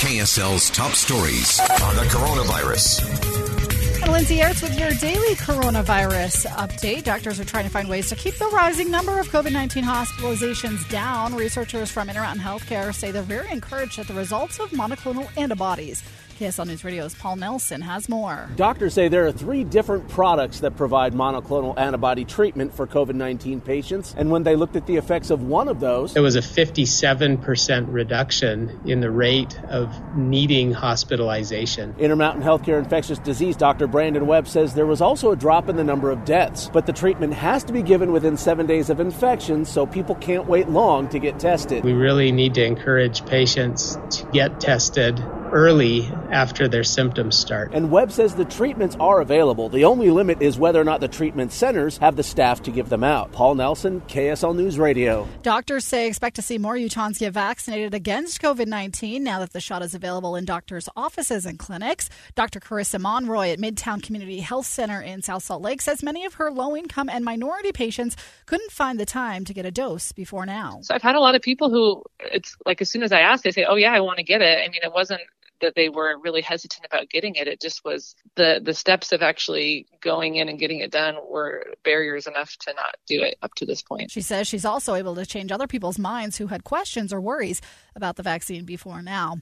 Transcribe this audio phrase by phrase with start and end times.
[0.00, 3.02] KSL's top stories on the coronavirus.
[4.10, 7.04] Lindsay Aerts with your daily coronavirus update.
[7.04, 10.88] Doctors are trying to find ways to keep the rising number of COVID 19 hospitalizations
[10.88, 11.34] down.
[11.34, 16.02] Researchers from Intermountain Healthcare say they're very encouraged at the results of monoclonal antibodies.
[16.40, 18.48] KSL News Radio's Paul Nelson has more.
[18.56, 23.60] Doctors say there are three different products that provide monoclonal antibody treatment for COVID 19
[23.60, 24.14] patients.
[24.16, 27.92] And when they looked at the effects of one of those, there was a 57%
[27.92, 31.94] reduction in the rate of needing hospitalization.
[31.98, 33.86] Intermountain Healthcare infectious disease Dr.
[33.86, 36.92] Brandon Webb says there was also a drop in the number of deaths, but the
[36.94, 41.06] treatment has to be given within seven days of infection, so people can't wait long
[41.10, 41.84] to get tested.
[41.84, 45.22] We really need to encourage patients to get tested
[45.52, 47.72] early after their symptoms start.
[47.72, 49.68] And Webb says the treatments are available.
[49.68, 52.88] The only limit is whether or not the treatment centers have the staff to give
[52.88, 53.32] them out.
[53.32, 55.28] Paul Nelson, KSL News Radio.
[55.42, 59.60] Doctors say expect to see more Utahns get vaccinated against COVID 19 now that the
[59.60, 62.08] shot is available in doctors' offices and clinics.
[62.34, 62.60] Dr.
[62.60, 66.50] Carissa Monroy at Midtown Community Health Center in South Salt Lake says many of her
[66.50, 70.80] low income and minority patients couldn't find the time to get a dose before now.
[70.82, 73.44] So I've had a lot of people who it's like as soon as I ask,
[73.44, 74.58] they say, Oh, yeah, I want to get it.
[74.58, 75.20] I mean, it wasn't
[75.60, 77.48] that they were really hesitant about getting it.
[77.48, 81.66] It just was the the steps of actually going in and getting it done were
[81.84, 84.10] barriers enough to not do it up to this point.
[84.10, 87.60] She says she's also able to change other people's minds who had questions or worries
[87.94, 89.36] about the vaccine before now.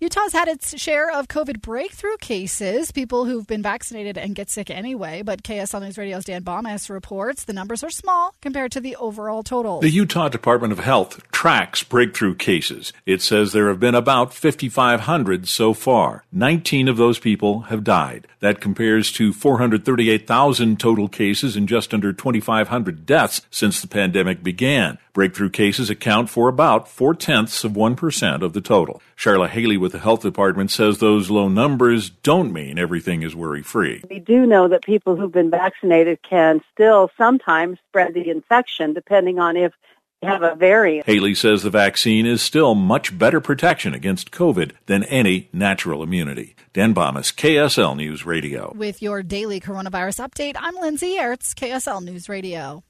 [0.00, 4.68] Utah's had its share of COVID breakthrough cases, people who've been vaccinated and get sick
[4.68, 5.22] anyway.
[5.22, 9.42] But KSL News Radio's Dan Bammes reports the numbers are small compared to the overall
[9.42, 9.80] total.
[9.80, 12.92] The Utah Department of Health tracks breakthrough cases.
[13.04, 16.22] It says there have been about 5,500 so far.
[16.30, 18.28] 19 of those people have died.
[18.38, 24.98] That compares to 438,000 total cases and just under 2,500 deaths since the pandemic began.
[25.12, 29.02] Breakthrough cases account for about four tenths of 1% of the total.
[29.16, 33.62] Charla Haley with the health department says those low numbers don't mean everything is worry
[33.62, 34.04] free.
[34.08, 39.40] We do know that people who've been vaccinated can still sometimes spread the infection depending
[39.40, 39.72] on if
[40.22, 41.06] have a variant.
[41.06, 46.54] Haley says the vaccine is still much better protection against COVID than any natural immunity.
[46.72, 48.72] Dan Bammes, KSL News Radio.
[48.76, 52.84] With your daily coronavirus update, I'm Lindsay Aerts, KSL News Radio.